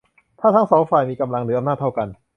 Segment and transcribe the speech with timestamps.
[0.39, 2.07] ถ้าทั้งสองฝ่ายมีกำลังหรืออำนาจเท่ากัน